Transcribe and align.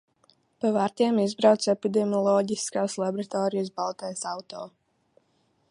Pa 0.63 0.69
vārtiem 0.77 1.19
izbrauc 1.23 1.67
epidemiloģiskās 1.73 2.97
laboratorijas 3.05 3.73
baltais 3.81 4.27
auto. 4.35 4.65